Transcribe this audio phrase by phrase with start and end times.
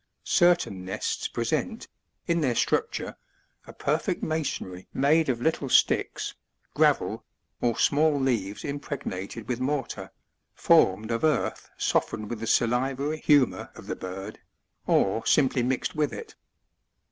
[0.23, 0.29] 8.
[0.29, 1.87] Certain nests present,
[2.25, 3.15] in their structure,
[3.67, 6.33] a perfect masonry made of little sticks,
[6.73, 7.23] gravel,
[7.61, 10.09] or small leaves impregnated with mortar,
[10.55, 14.39] formed of earth softened with the salivary humor of the bird,
[14.87, 16.33] or simply mixed with it.